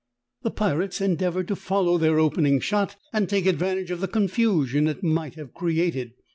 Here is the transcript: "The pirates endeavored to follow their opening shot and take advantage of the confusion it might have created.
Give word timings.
"The 0.41 0.49
pirates 0.49 0.99
endeavored 0.99 1.47
to 1.49 1.55
follow 1.55 1.99
their 1.99 2.17
opening 2.19 2.59
shot 2.59 2.95
and 3.13 3.29
take 3.29 3.45
advantage 3.45 3.91
of 3.91 3.99
the 4.01 4.07
confusion 4.07 4.87
it 4.87 5.03
might 5.03 5.35
have 5.35 5.53
created. 5.53 6.13